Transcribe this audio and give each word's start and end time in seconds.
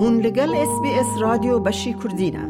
هون 0.00 0.20
لگل 0.20 0.54
اس 0.54 0.80
بی 0.82 0.88
اس 0.88 1.06
رادیو 1.20 1.58
بشی 1.58 1.92
کردینه 2.04 2.48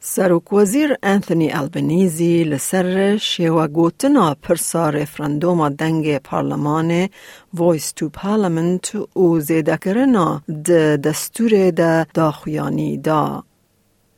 سروک 0.00 0.52
وزیر 0.52 0.96
انتونی 1.02 1.50
البنیزی 1.52 2.44
لسر 2.44 3.16
شیوه 3.16 3.66
گوتنا 3.66 4.34
پرسا 4.42 4.90
رفرندوم 4.90 5.68
دنگ 5.68 6.18
پارلمان 6.18 7.08
ویس 7.54 7.92
تو 7.92 8.08
پارلمنت 8.08 8.94
و 9.16 9.40
زیده 9.40 9.76
کرنا 9.76 10.42
د 10.64 10.70
دستور 11.00 11.70
دا 11.70 12.06
داخویانی 12.14 12.96
دا. 12.96 13.42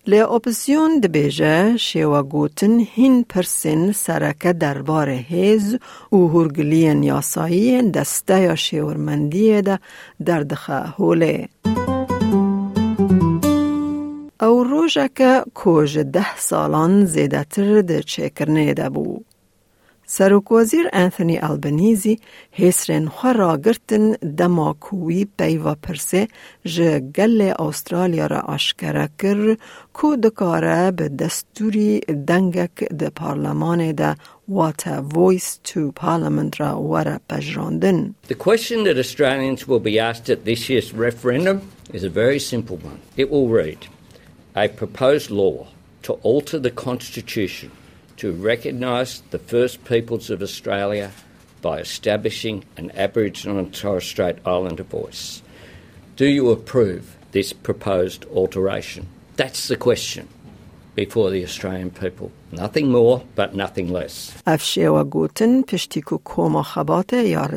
لی 0.06 0.20
اپسیون 0.20 1.00
دبیجه 1.00 1.77
شیوه 1.77 2.22
گوتن 2.22 2.79
هین 2.79 3.24
پرسین 3.24 3.92
سرکه 3.92 4.52
دربار 4.52 5.08
هیز 5.08 5.79
و 6.12 6.16
هرگلین 6.16 7.02
یاسایی 7.02 7.90
دسته 7.90 8.40
یا 8.40 8.54
شیورمندی 8.54 9.62
دا 9.62 9.78
دردخه 10.27 10.72
هوله. 10.98 11.48
ڕۆژەکە 14.80 15.33
کۆژ 15.61 15.93
ده 16.15 16.27
ساڵان 16.48 16.93
زێدەتر 17.15 17.69
دەچێکردنێ 17.91 18.69
دەبوو. 18.80 19.16
سەرۆکۆزیر 20.15 20.87
ئەنتنی 20.97 21.43
ئەلبنیزی 21.45 22.20
هێسرێن 22.61 23.06
خەڕاگرتن 23.16 24.06
دەماکووی 24.39 25.29
پەیوەپرسێ 25.39 26.23
ji 26.73 26.91
gelê 27.16 27.51
Awstralya 27.65 28.27
re 28.33 28.41
aşkere 28.56 29.06
kir 29.20 29.41
ku 29.97 30.09
dikare 30.25 30.83
bi 30.98 31.06
destûrî 31.20 31.92
dengek 32.28 32.77
di 33.01 33.09
parlamanê 33.20 33.92
de 34.01 34.11
wate 34.56 34.97
Voice 35.17 35.51
to 35.69 35.81
Parliament 36.03 36.55
re 36.61 36.73
were 36.91 37.17
pejrandin. 37.28 37.98
The 38.33 38.41
question 38.48 38.78
that 38.87 38.97
Australians 39.05 39.61
will 39.69 39.84
be 39.91 39.95
asked 40.11 40.27
at 40.34 40.41
this 40.48 40.61
year's 40.70 40.91
referendum 41.06 41.59
is 41.97 42.03
a 42.11 42.12
very 42.22 42.41
simple 42.53 42.77
one. 42.91 43.00
It 43.22 43.28
will 43.33 43.48
read. 43.61 43.81
A 44.56 44.69
proposed 44.69 45.31
law 45.31 45.69
to 46.03 46.15
alter 46.15 46.59
the 46.59 46.70
Constitution 46.70 47.70
to 48.17 48.33
recognise 48.33 49.23
the 49.31 49.39
First 49.39 49.84
Peoples 49.84 50.31
of 50.31 50.43
Australia 50.43 51.12
by 51.62 51.81
establishing 51.81 52.65
an 52.77 52.91
Aboriginal 52.95 53.59
and 53.59 53.75
Torres 53.75 54.05
Strait 54.05 54.37
Islander 54.45 54.83
voice. 54.83 55.43
Do 56.17 56.27
you 56.27 56.51
approve 56.51 57.17
this 57.33 57.53
proposed 57.53 58.25
alteration? 58.27 59.06
That's 59.37 59.69
the 59.69 59.77
question 59.77 60.28
before 61.05 61.29
the 61.34 61.43
Australian 61.48 61.91
people. 62.03 62.29
Nothing 62.53 62.87
more, 62.97 63.17
but 63.39 63.55
nothing 63.55 63.89
less. 63.97 64.15
افشیوا 64.47 65.05
گوتن 65.05 65.62
پشتی 65.62 66.01
کو 66.01 66.19
کوما 66.19 66.62
خبات 66.62 67.12
یا 67.12 67.48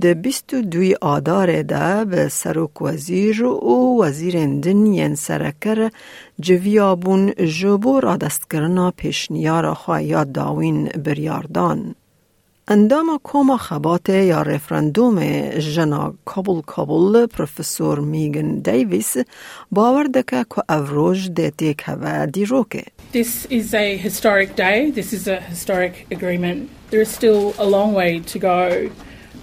ده 0.00 0.14
بیستو 0.14 0.62
دوی 0.62 0.94
آدار 1.00 1.62
ده 1.62 2.04
به 2.04 2.28
سروک 2.28 2.82
وزیر 2.82 3.44
و 3.44 4.02
وزیر 4.02 4.46
دن 4.46 4.86
ین 4.86 5.14
سرکر 5.14 5.90
جویابون 6.40 7.32
جبو 7.32 8.00
را 8.00 8.16
دست 8.16 8.50
کرنا 8.50 8.90
پیشنیار 8.90 9.74
خواهیات 9.74 10.32
داوین 10.32 10.88
بریاردان. 11.04 11.94
اندام 12.69 13.19
کوما 13.23 13.57
خبات 13.57 14.09
یا 14.09 14.41
رفرندوم 14.41 15.19
جنا 15.59 16.13
کابل 16.25 16.61
کابل 16.61 17.25
پروفسور 17.25 17.99
میگن 17.99 18.59
دیویس 18.59 19.17
باور 19.71 20.03
دکه 20.03 20.45
که 20.55 20.63
افروج 20.69 21.29
ده 21.29 21.49
تیک 21.49 21.81
هوا 21.85 22.25
دیروکه. 22.25 22.83
This 23.13 23.45
is 23.45 23.73
a 23.73 23.97
historic 23.97 24.55
day. 24.55 24.91
This 24.91 25.13
is 25.13 25.27
a 25.27 25.39
historic 25.39 26.07
agreement. 26.11 26.69
There 26.89 27.01
is 27.01 27.09
still 27.09 27.53
a 27.59 27.65
long 27.65 27.93
way 27.93 28.19
to 28.33 28.39
go, 28.39 28.89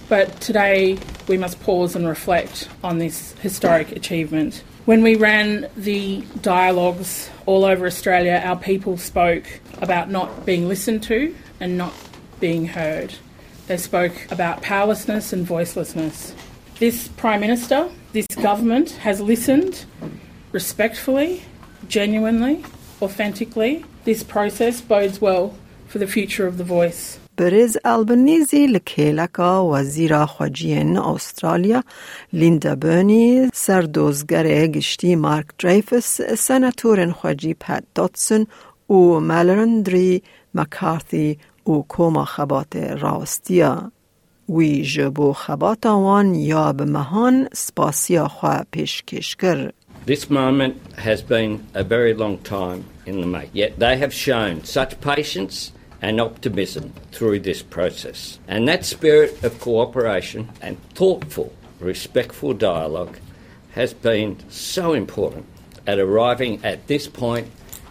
but 0.09 0.27
today 0.41 0.97
we 1.29 1.37
must 1.37 1.55
pause 1.63 1.95
and 1.95 2.05
reflect 2.05 2.67
on 2.83 2.97
this 2.97 3.35
historic 3.41 3.91
achievement. 3.91 4.63
When 4.85 5.01
we 5.01 5.15
ran 5.15 5.49
the 5.77 6.01
dialogues 6.41 7.29
all 7.45 7.63
over 7.71 7.85
Australia, 7.85 8.41
our 8.49 8.59
people 8.69 8.97
spoke 8.97 9.45
about 9.81 10.05
not 10.17 10.45
being 10.45 10.67
listened 10.67 11.03
to 11.03 11.33
and 11.61 11.77
not 11.77 11.93
being 12.39 12.67
heard. 12.67 13.15
They 13.67 13.77
spoke 13.77 14.15
about 14.31 14.61
powerlessness 14.61 15.31
and 15.33 15.47
voicelessness. 15.47 16.33
This 16.79 17.07
Prime 17.07 17.39
Minister, 17.39 17.89
this 18.11 18.27
government 18.27 18.91
has 19.07 19.21
listened 19.21 19.85
respectfully, 20.51 21.43
genuinely, 21.87 22.63
authentically. 23.01 23.85
This 24.03 24.23
process 24.23 24.81
bodes 24.81 25.21
well 25.21 25.55
for 25.87 25.99
the 25.99 26.07
future 26.07 26.47
of 26.47 26.57
the 26.57 26.63
voice. 26.63 27.19
برز 27.37 27.77
البنیزی 27.85 28.67
لکیلکا 28.67 29.65
وزیر 29.65 30.25
خواجین 30.25 30.97
استرالیا 30.97 31.83
لیندا 32.33 32.75
برنی 32.75 33.49
سردوزگر 33.53 34.67
گشتی 34.67 35.15
مارک 35.15 35.45
دریفس 35.59 36.21
سناتورن 36.21 37.11
خواجی 37.11 37.53
پت 37.53 37.83
داتسون 37.95 38.47
و 38.89 38.93
ملرندری 39.19 40.23
مکارثی 40.53 41.37
و 41.67 41.81
کوما 41.81 42.25
خبات 42.25 42.75
راستیا 42.75 43.91
وی 44.49 44.83
جبو 44.83 45.33
خبات 45.33 45.85
وان 45.85 46.35
یا 46.35 46.73
به 46.73 46.85
مهان 46.85 47.49
سپاسیا 47.53 48.27
خواه 48.27 48.65
پیشکش 48.71 49.35
کر. 49.35 49.71
This 50.05 50.29
moment 50.29 50.73
has 50.97 51.21
been 51.21 51.63
a 51.73 51.83
very 51.83 52.13
long 52.13 52.37
time 52.39 52.83
in 53.05 53.21
the 53.21 53.27
making, 53.27 53.55
yet 53.55 53.79
they 53.79 53.95
have 53.97 54.13
shown 54.13 54.63
such 54.63 54.99
patience 54.99 55.71
and 56.01 56.19
optimism 56.19 56.91
through 57.13 57.39
this 57.39 57.61
process. 57.61 58.37
And 58.47 58.67
that 58.67 58.83
spirit 58.83 59.41
of 59.45 59.61
cooperation 59.61 60.49
and 60.61 60.75
thoughtful, 60.93 61.53
respectful 61.79 62.53
dialogue 62.53 63.15
has 63.71 63.93
been 63.93 64.37
so 64.49 64.93
important 64.93 65.45
at 65.87 65.99
arriving 65.99 66.53
at 66.65 66.87
this 66.87 67.07
point 67.07 67.47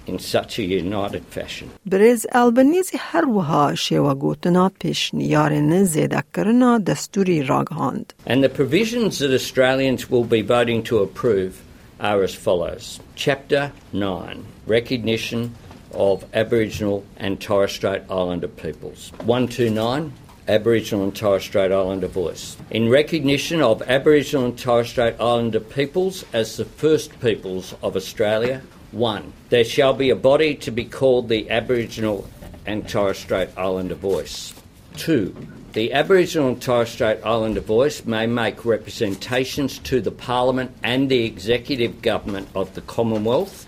in 0.07 0.19
such 0.19 0.59
a 0.59 0.63
united 0.63 1.23
fashion. 1.31 1.69
برز 1.87 2.27
البنیزی 2.33 2.99
هر 3.01 3.29
وها 3.29 3.75
شیوا 3.75 4.15
گوتنا 4.15 4.73
پیش 4.81 5.15
نیارن 5.15 5.85
زیده 5.85 6.23
کرنا 6.35 6.79
دستوری 6.79 7.43
راگهاند. 7.43 8.13
And 8.27 8.45
the 8.45 8.49
provisions 8.49 9.19
that 9.19 9.33
Australians 9.33 10.11
will 10.11 10.25
be 10.25 10.43
voting 10.43 10.83
to 10.83 10.99
approve 10.99 11.53
are 12.01 12.23
as 12.23 12.35
follows. 12.35 13.01
Chapter 13.15 13.73
9 13.93 14.45
Recognition 14.67 15.55
of 15.95 16.25
Aboriginal 16.35 17.05
and 17.17 17.41
Torres 17.41 17.73
Strait 17.73 18.03
Islander 18.11 18.49
peoples. 18.49 19.13
129 19.25 20.13
Aboriginal 20.49 21.05
and 21.05 21.15
Torres 21.15 21.45
Strait 21.45 21.71
Islander 21.71 22.09
voice. 22.09 22.57
In 22.71 22.91
recognition 22.91 23.63
of 23.63 23.81
Aboriginal 23.83 24.47
and 24.47 24.59
Torres 24.59 24.89
Strait 24.89 25.15
Islander 25.21 25.61
peoples 25.61 26.25
as 26.33 26.57
the 26.57 26.65
first 26.65 27.19
peoples 27.21 27.75
of 27.83 27.95
Australia, 27.95 28.61
1. 28.92 29.34
There 29.50 29.64
shall 29.64 29.94
be 29.94 30.10
a 30.10 30.16
body 30.16 30.56
to 30.56 30.72
be 30.72 30.86
called 30.86 31.30
the 31.30 31.50
Aboriginal 31.50 32.28
and 32.66 32.88
Torres 32.88 33.18
Strait 33.18 33.50
Islander 33.58 33.96
voice. 33.96 34.54
2. 34.98 35.36
The 35.74 35.94
Aboriginal 35.94 36.50
and 36.50 36.62
Torres 36.62 36.90
Strait 36.90 37.20
Islander 37.24 37.62
voice 37.62 38.06
may 38.06 38.26
make 38.26 38.66
representations 38.66 39.78
to 39.80 40.02
the 40.02 40.12
Parliament 40.12 40.72
and 40.84 41.10
the 41.10 41.26
Executive 41.26 42.02
Government 42.02 42.48
of 42.56 42.74
the 42.74 42.82
Commonwealth 42.82 43.68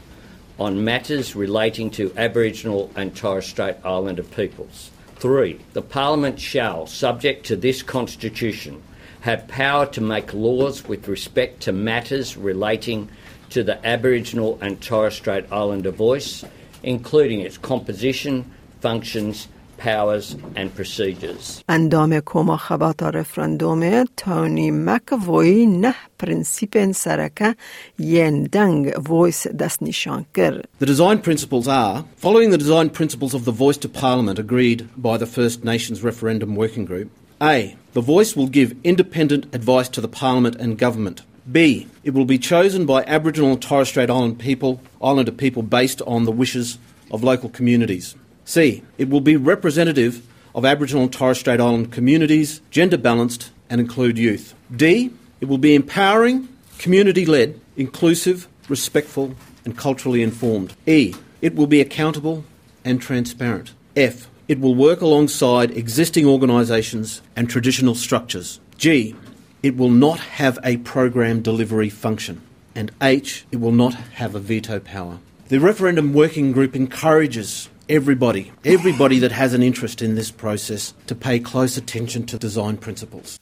on 0.58 0.84
matters 0.84 1.36
relating 1.36 1.92
to 1.92 2.14
Aboriginal 2.18 2.92
and 2.96 3.16
Torres 3.16 3.46
Strait 3.46 3.76
Islander 3.86 4.24
peoples. 4.24 4.92
3. 5.18 5.60
The 5.74 5.82
Parliament 5.82 6.40
shall, 6.40 6.88
subject 6.88 7.46
to 7.48 7.56
this 7.56 7.84
Constitution, 7.84 8.82
have 9.22 9.48
power 9.48 9.86
to 9.88 10.02
make 10.02 10.34
laws 10.34 10.86
with 10.86 11.08
respect 11.08 11.62
to 11.62 11.72
matters 11.74 12.38
relating 12.38 13.10
to 13.51 13.63
the 13.63 13.85
Aboriginal 13.87 14.59
and 14.61 14.81
Torres 14.81 15.15
Strait 15.15 15.45
Islander 15.53 15.91
voice, 15.91 16.45
including 16.83 17.41
its 17.41 17.57
composition, 17.59 18.51
functions, 18.81 19.49
powers 19.77 20.37
and 20.57 20.75
procedures. 20.75 21.63
اندام 21.69 22.21
کوما 22.21 22.57
خبات 22.57 23.03
رفرندوم 23.03 24.05
تونی 24.17 24.71
مکوی 24.71 25.67
نه 25.67 25.95
پرنسیپن 26.19 26.93
سرکه 26.93 27.55
ین 27.99 28.43
دنگ 28.43 29.11
ویس 29.11 29.47
دست 29.47 29.83
نشان 29.83 30.25
کر. 30.35 30.63
The 30.81 30.87
design 30.87 31.19
principles 31.19 31.69
are 31.69 32.05
following 32.17 32.51
the 32.51 32.59
design 32.59 32.91
principles 32.91 33.35
of 33.35 33.45
the 33.45 33.53
Voice 33.53 33.79
to 33.79 33.89
Parliament 33.89 34.39
agreed 34.39 34.89
by 34.97 35.17
the 35.19 35.27
First 35.27 35.65
Nations 35.65 36.03
Referendum 36.03 36.57
Working 36.57 36.85
Group. 36.85 37.11
A. 37.41 37.77
The 37.93 38.01
voice 38.01 38.37
will 38.37 38.49
give 38.49 38.75
independent 38.85 39.55
advice 39.55 39.89
to 39.91 40.01
the 40.01 40.09
Parliament 40.09 40.57
and 40.57 40.79
Government. 40.79 41.23
B. 41.52 41.88
It 42.04 42.14
will 42.14 42.26
be 42.26 42.38
chosen 42.38 42.86
by 42.86 43.04
Aboriginal 43.06 43.52
and 43.52 43.62
Torres 43.62 43.90
Strait 43.90 44.10
Island 44.10 44.40
people, 44.40 44.82
Islander 45.02 45.32
people 45.32 45.64
based 45.64 46.02
on 46.04 46.26
the 46.26 46.32
wishes 46.32 46.78
of 47.12 47.24
local 47.24 47.50
communities. 47.50 48.16
C. 48.46 48.84
It 48.98 49.10
will 49.10 49.22
be 49.22 49.36
representative 49.36 50.26
of 50.54 50.66
Aboriginal 50.66 51.04
and 51.04 51.14
Torres 51.14 51.40
Strait 51.40 51.60
Island 51.60 51.92
communities, 51.92 52.62
gender 52.70 52.98
balanced, 52.98 53.52
and 53.70 53.80
include 53.80 54.18
youth. 54.18 54.54
D. 54.76 55.12
It 55.42 55.46
will 55.46 55.58
be 55.58 55.76
empowering, 55.76 56.50
community 56.78 57.26
led, 57.26 57.60
inclusive, 57.78 58.48
respectful, 58.68 59.36
and 59.66 59.78
culturally 59.78 60.22
informed. 60.22 60.74
E. 60.86 61.14
It 61.42 61.56
will 61.56 61.68
be 61.68 61.82
accountable 61.82 62.44
and 62.84 63.02
transparent. 63.02 63.74
F. 63.96 64.30
It 64.48 64.60
will 64.60 64.76
work 64.76 65.02
alongside 65.02 65.72
existing 65.72 66.26
organisations 66.26 67.22
and 67.36 67.50
traditional 67.50 67.96
structures. 67.96 68.60
G. 68.78 69.16
it 69.63 69.77
will 69.77 69.91
not 69.91 70.21
have 70.41 70.59
a 70.63 70.77
program 70.79 71.41
delivery 71.41 71.89
function. 71.89 72.43
And 72.75 72.91
H, 73.01 73.47
it 73.53 73.61
will 73.61 73.73
not 73.73 73.95
have 74.21 74.35
a 74.35 74.41
veto 74.41 74.79
power. 74.81 75.19
The 75.49 75.61
referendum 75.61 76.13
working 76.13 76.53
group 76.53 76.75
encourages 76.75 77.69
everybody, 77.89 78.53
everybody 78.65 79.19
that 79.21 79.33
has 79.33 79.55
an 79.55 79.63
interest 79.63 80.03
in 80.03 80.15
this 80.15 80.31
process, 80.31 80.95
to 81.07 81.15
pay 81.15 81.39
close 81.39 81.77
attention 81.77 82.27
to 82.27 82.39
design 82.39 82.77
principles. 82.77 83.39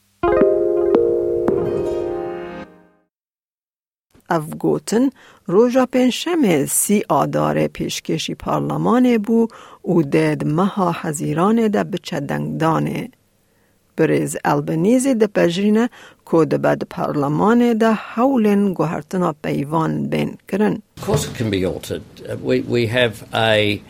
افگوتن 4.29 5.09
روژا 5.45 5.85
پنجشنبه 5.85 6.65
سی 6.65 7.03
آدار 7.09 7.67
پیشکشی 7.67 8.35
پارلمان 8.35 9.17
بو 9.17 9.47
و 9.85 10.01
دید 10.01 10.45
مها 10.47 10.95
حزیران 11.01 11.67
ده 11.67 11.83
بچه 11.83 12.19
دنگدانه. 13.97 13.97
بریز 13.97 14.37
البنیزی 14.45 15.15
ده 15.15 15.27
پجرینه 15.27 15.89
که 16.31 16.45
ده 16.45 16.57
بد 16.57 16.83
پارلمان 16.83 17.77
ده 17.77 17.93
حولن 17.93 18.73
گوهرتنا 18.73 19.35
پیوان 19.43 20.09
بین 20.09 20.37
کرن. 20.47 20.81
Of 20.99 21.05
course, 21.05 21.25
it 21.25 21.35
can 21.35 21.49
be 21.49 21.65
altered. 21.65 22.01
Uh, 22.29 22.37
We, 22.37 22.61
we 22.61 22.87
have 22.87 23.13
a 23.33 23.81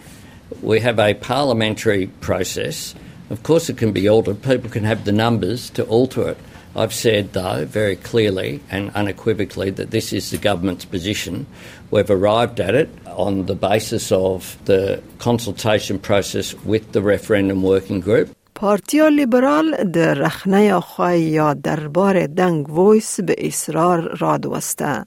we 0.62 0.80
have 0.80 1.00
a 1.00 1.14
parliamentary 1.14 2.08
process. 2.22 2.96
Of 3.30 3.40
course, 3.44 3.70
it 3.70 3.78
can 3.78 3.92
be 3.92 4.10
altered. 4.10 4.42
People 4.42 4.70
can 4.70 4.84
have 4.84 5.04
the 5.06 5.12
numbers 5.12 5.70
to 5.72 5.84
alter 5.84 6.30
it. 6.30 6.38
I've 6.76 6.94
said, 6.94 7.34
though, 7.34 7.66
very 7.66 7.96
clearly 7.96 8.52
and 8.72 8.84
unequivocally 9.02 9.70
that 9.72 9.92
this 9.92 10.12
is 10.12 10.32
the 10.32 10.38
government's 10.50 10.86
position. 10.86 11.46
We've 11.92 12.10
arrived 12.10 12.60
at 12.60 12.74
it 12.76 12.90
on 13.06 13.46
the 13.46 13.56
basis 13.56 14.12
of 14.12 14.58
the 14.66 15.02
consultation 15.20 16.00
process 16.00 16.48
with 16.72 16.92
the 16.92 17.02
referendum 17.02 17.62
working 17.62 18.00
group. 18.00 18.28
پارتیا 18.61 19.09
لیبرال 19.09 19.91
در 19.93 20.15
رخنه 20.15 20.81
خواه 20.81 21.17
یا 21.17 21.55
دربار 21.55 22.27
دنگ 22.27 22.79
ویس 22.79 23.21
به 23.21 23.35
اصرار 23.39 24.17
راد 24.21 24.47
وسته. 24.47 25.05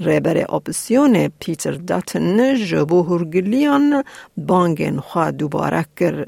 ریبر 0.00 0.46
اپسیون 0.48 1.28
پیتر 1.28 1.72
داتن 1.72 2.54
جبو 2.54 3.02
هرگلیان 3.02 4.04
بانگن 4.36 5.00
خواه 5.00 5.30
دوباره 5.30 5.84
کر. 5.96 6.26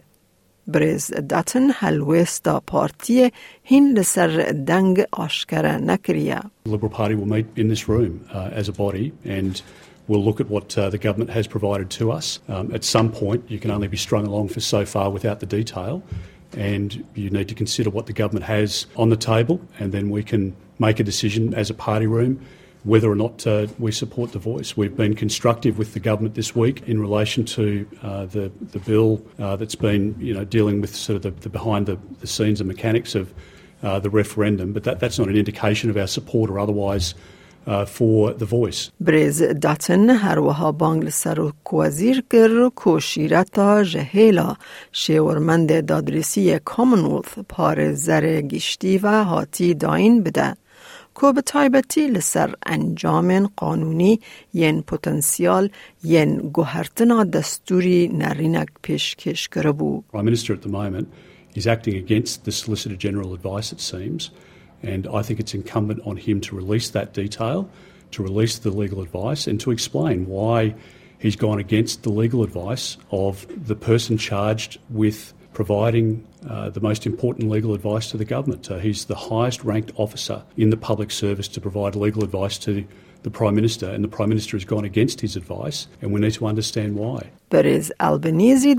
بریز 0.67 1.11
داتن 1.29 1.71
هلویست 1.75 2.45
دا 2.45 2.61
پارتی 2.67 3.33
هین 3.63 3.99
لسر 3.99 4.55
دنگ 4.67 5.05
آشکره 5.13 5.77
نکریه. 5.77 6.41
لیبرال 6.67 6.91
پارتی 6.91 7.17
will 7.17 7.29
meet 7.29 7.61
in 7.61 7.69
this 7.69 7.89
room 7.89 8.21
uh, 8.33 8.51
as 8.53 8.69
We'll 10.09 10.25
look 10.25 10.41
at 10.41 10.51
what 10.51 10.77
uh, 10.77 10.91
the 10.91 10.99
government 10.99 11.31
has 11.31 11.47
provided 11.47 11.89
to 11.99 12.11
us. 12.11 12.41
Um, 12.49 12.75
at 12.75 12.83
some 12.83 13.13
point, 13.13 13.41
you 13.49 13.61
can 13.61 13.71
only 13.71 13.87
be 13.87 13.97
strung 13.97 14.27
along 14.27 14.49
for 14.49 14.59
so 14.59 14.85
far 14.85 15.09
without 15.09 15.39
the 15.39 15.47
detail. 15.47 16.03
And 16.57 17.05
you 17.15 17.31
need 17.31 17.49
to 17.49 17.55
consider 17.55 17.91
what 17.91 18.07
the 18.07 18.13
government 18.13 18.45
has 18.45 18.87
on 18.97 19.11
the 19.11 19.17
table, 19.17 19.61
and 19.79 19.93
then 19.93 20.11
we 20.11 20.23
can 20.23 20.57
make 20.79 21.01
a 21.01 21.05
decision 21.05 21.55
as 21.55 21.71
a 21.71 21.75
party 21.75 22.07
room 22.07 22.41
whether 22.85 23.11
or 23.11 23.15
not 23.15 23.47
uh, 23.47 23.67
we 23.79 23.93
support 23.93 24.33
the 24.33 24.39
voice. 24.39 24.77
We've 24.77 24.97
been 24.97 25.15
constructive 25.15 25.77
with 25.77 25.93
the 25.93 26.01
government 26.01 26.35
this 26.35 26.57
week 26.57 26.83
in 26.87 26.99
relation 26.99 27.45
to 27.47 27.87
uh, 28.03 28.27
the 28.27 28.51
the 28.73 28.79
bill 28.79 29.23
uh, 29.39 29.57
that's 29.57 29.75
been 29.75 30.17
you 30.19 30.33
know 30.33 30.45
dealing 30.45 30.81
with 30.81 30.95
sort 30.95 31.17
of 31.17 31.23
the, 31.23 31.31
the 31.43 31.51
behind 31.51 31.87
the, 31.87 31.99
the 32.21 32.27
scenes 32.27 32.61
and 32.61 32.69
mechanics 32.69 33.15
of 33.15 33.35
uh, 33.83 33.99
the 33.99 34.11
referendum, 34.11 34.73
but 34.73 34.85
that, 34.85 35.01
that's 35.01 35.19
not 35.19 35.29
an 35.29 35.37
indication 35.37 35.89
of 35.91 35.97
our 35.97 36.07
support 36.07 36.51
or 36.51 36.59
otherwise 36.59 37.15
for 37.87 38.33
the 38.35 38.45
voice. 38.45 38.91
بریز 39.01 39.43
داتن 39.43 40.11
هر 40.11 40.39
وها 40.39 40.73
بانگ 40.73 41.05
لسر 41.05 41.41
و 41.41 41.53
کوازیر 41.65 42.25
کر 42.31 42.69
کو 42.75 43.01
شیرتا 43.01 43.83
جهیلا 43.83 44.55
شیورمند 44.93 45.87
دادرسی 45.87 46.59
کامنولث 46.59 47.39
پار 47.49 47.93
زر 47.93 48.41
گشتی 48.41 48.99
و 48.99 49.25
هاتی 49.25 49.75
داین 49.75 50.23
بده. 50.23 50.57
کو 51.15 51.33
به 51.33 51.43
تایبتی 51.43 52.07
لسر 52.07 52.55
انجام 52.67 53.47
قانونی 53.57 54.21
ین 54.55 54.83
پتانسیال 54.83 55.71
ین 56.05 56.37
گوهرتنا 56.37 57.25
دستوری 57.25 58.09
نرینک 58.09 58.69
پیشکش 58.83 59.49
کرده 59.49 59.73
بو. 59.73 60.03
Prime 60.13 60.25
Minister 60.25 60.55
at 60.55 60.63
the 60.63 60.69
moment 60.69 61.07
is 61.55 61.67
acting 61.67 61.97
against 61.97 62.45
the 62.45 62.53
Solicitor 62.53 62.97
General 62.97 63.35
advice, 63.35 63.73
it 63.73 63.81
seems, 63.81 64.31
And 64.83 65.07
I 65.09 65.23
think 65.23 65.41
it's 65.41 65.55
incumbent 65.55 66.01
on 66.05 66.17
him 66.17 66.41
to 66.43 66.57
release 66.57 66.91
that 66.91 67.13
detail, 67.13 67.69
to 68.13 68.23
release 68.23 68.59
the 68.59 68.71
legal 68.71 69.03
advice, 69.03 69.47
and 69.47 69.61
to 69.61 69.71
explain 69.71 70.27
why 70.27 70.75
he's 71.19 71.37
gone 71.37 71.59
against 71.59 72.03
the 72.03 72.11
legal 72.11 72.43
advice 72.43 72.97
of 73.11 73.47
the 73.67 73.77
person 73.77 74.19
charged 74.19 74.79
with 74.89 75.35
providing 75.53 76.27
uh, 76.49 76.71
the 76.71 76.81
most 76.81 77.07
important 77.07 77.51
legal 77.51 77.75
advice 77.75 78.11
to 78.11 78.17
the 78.17 78.25
government. 78.25 78.67
He's 78.81 79.05
the 79.05 79.15
highest 79.15 79.63
ranked 79.65 79.93
officer 79.97 80.43
in 80.57 80.71
the 80.71 80.77
public 80.77 81.11
service 81.11 81.49
to 81.49 81.61
provide 81.61 81.95
legal 81.95 82.25
advice 82.25 82.57
to 82.59 82.87
the 83.23 83.31
Prime 83.31 83.55
Minister, 83.55 83.91
and 83.91 84.03
the 84.03 84.09
Prime 84.09 84.31
Minister 84.31 84.57
has 84.57 84.65
gone 84.65 84.85
against 84.85 85.21
his 85.21 85.37
advice, 85.37 85.89
and 86.01 86.13
we 86.13 86.21
need 86.21 86.33
to 86.35 86.47
understand 86.47 86.97
why. 86.97 87.31
Perez 87.51 87.93
Albanese 88.01 88.75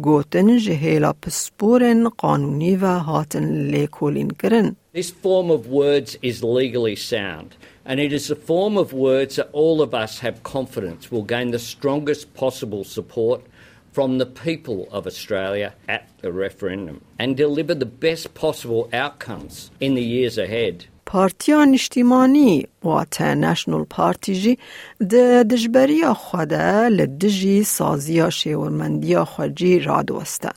gotin 0.00 0.58
ji 0.58 0.74
hêla 0.74 1.14
pisporên 1.14 2.04
qanûnî 2.04 2.80
ve 2.80 2.86
hatin. 2.86 4.76
This 4.93 5.11
form 5.11 5.49
of 5.51 5.61
words 5.67 6.17
is 6.21 6.43
legally 6.59 6.95
sound, 6.95 7.49
and 7.85 7.99
it 7.99 8.11
is 8.19 8.31
a 8.31 8.35
form 8.51 8.75
of 8.77 8.93
words 8.93 9.33
that 9.35 9.49
all 9.61 9.77
of 9.81 9.91
us 10.03 10.13
have 10.25 10.43
confidence 10.43 11.11
will 11.11 11.27
gain 11.35 11.51
the 11.51 11.65
strongest 11.73 12.23
possible 12.33 12.83
support 12.83 13.41
from 13.97 14.19
the 14.19 14.31
people 14.47 14.79
of 14.97 15.07
Australia 15.11 15.69
at 15.95 16.03
the 16.21 16.31
referendum 16.31 16.97
and 17.19 17.35
deliver 17.35 17.73
the 17.73 17.93
best 18.07 18.25
possible 18.33 18.83
outcomes 18.93 19.71
in 19.79 19.95
the 19.95 20.07
years 20.15 20.37
ahead. 20.37 20.85
پارتیان 21.05 21.73
اجتماعی 21.73 22.67
و 22.83 23.05
تا 23.11 23.33
نشنل 23.33 23.83
پارتی 23.83 24.35
جی 24.35 24.57
ده 25.09 25.43
دجبری 25.43 26.13
خوده 26.13 26.89
لدجی 26.89 27.63
سازیا 27.63 28.29
شیورمندی 28.29 29.17
خوجی 29.17 29.79
رادوسته. 29.79 30.49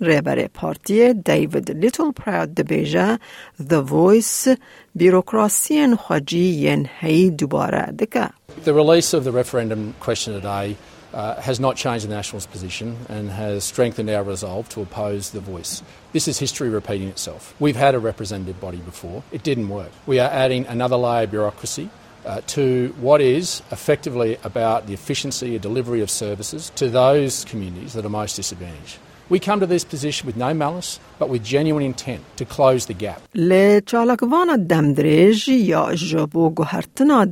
ریبر 0.00 0.46
پارتی 0.46 1.14
دیوید 1.14 1.70
لیتل 1.70 2.10
پراود 2.10 2.54
دبیجه 2.54 3.18
The 3.60 3.82
Voice 3.90 4.56
بیروکراسین 4.94 5.96
خوجی 5.96 6.38
ین 6.38 6.88
هی 7.00 7.30
دوباره 7.30 7.92
دکه. 7.98 8.30
The 8.64 8.74
release 8.74 9.14
of 9.14 9.24
the 9.24 9.32
referendum 9.32 9.94
question 10.00 10.34
today 10.34 10.76
uh, 11.14 11.40
has 11.40 11.60
not 11.60 11.76
changed 11.76 12.04
the 12.06 12.14
Nationals' 12.14 12.46
position 12.46 12.96
and 13.08 13.30
has 13.30 13.64
strengthened 13.64 14.10
our 14.10 14.22
resolve 14.22 14.68
to 14.70 14.80
oppose 14.80 15.30
the 15.30 15.40
voice. 15.40 15.82
This 16.12 16.26
is 16.28 16.38
history 16.38 16.68
repeating 16.68 17.08
itself. 17.08 17.54
We've 17.60 17.76
had 17.76 17.94
a 17.94 17.98
representative 17.98 18.60
body 18.60 18.78
before, 18.78 19.22
it 19.30 19.42
didn't 19.42 19.68
work. 19.68 19.92
We 20.06 20.18
are 20.18 20.30
adding 20.30 20.66
another 20.66 20.96
layer 20.96 21.24
of 21.24 21.30
bureaucracy. 21.30 21.90
Uh, 22.24 22.40
to 22.46 22.94
what 23.00 23.20
is 23.20 23.62
effectively 23.72 24.38
about 24.44 24.86
the 24.86 24.94
efficiency 24.94 25.54
and 25.56 25.60
delivery 25.60 26.02
of 26.02 26.08
services 26.08 26.70
to 26.76 26.88
those 26.88 27.44
communities 27.46 27.94
that 27.94 28.06
are 28.06 28.14
most 28.22 28.36
disadvantaged. 28.36 28.96
We 29.30 29.38
come 29.38 29.60
to 29.60 29.66
this 29.66 29.84
position 29.84 30.26
with 30.26 30.36
no 30.36 30.52
malice, 30.52 31.00
but 31.18 31.28
with 31.30 31.42
genuine 31.42 31.84
intent 31.92 32.20
to 32.36 32.44
close 32.44 32.86
the 32.86 32.94
gap. 32.94 33.20
لی 33.34 33.80
چالکوان 33.80 34.66
دمدریج 34.66 35.48
یا 35.48 35.94
جبو 35.94 36.50
گوهرتنا 36.50 37.24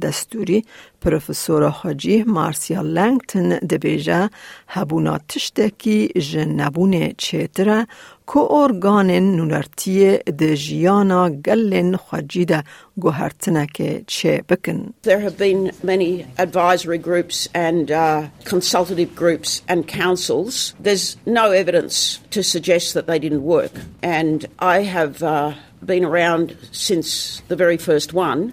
دستوری 1.04 1.04
پروفسور 1.04 1.68
حاجی 1.68 2.22
مارسیال 2.22 2.86
لنگتن 2.86 3.48
دبیجه 3.48 4.30
هبونا 4.68 5.18
تشتکی 5.28 6.08
جنبون 6.08 7.12
چیتره 7.18 7.86
که 8.26 8.38
ارگان 8.38 9.10
نونرتی 9.10 10.16
دجیانا 10.18 11.30
گلن 11.30 11.96
خواجی 11.96 12.44
ده 12.44 12.62
گوهرتنا 12.96 13.66
که 13.66 14.04
چه 14.06 14.44
بکن. 14.48 14.94
There 15.02 15.20
have 15.20 15.38
been 15.38 15.70
many 15.82 16.26
advisory 16.38 16.98
groups 16.98 17.48
and 17.54 17.90
uh, 17.90 18.28
consultative 18.44 19.14
groups 19.16 19.62
and 19.68 19.88
councils. 19.88 20.74
There's 20.84 21.16
no 21.26 21.50
evidence 21.50 22.20
to 22.30 22.42
suggest 22.42 22.94
that 22.94 23.06
they 23.06 23.18
didn't 23.18 23.42
work. 23.42 23.72
And 24.02 24.46
I 24.58 24.78
have 24.96 25.22
uh, 25.22 25.54
been 25.92 26.04
around 26.04 26.56
since 26.72 27.42
the 27.48 27.56
very 27.56 27.78
first 27.78 28.12
one. 28.12 28.52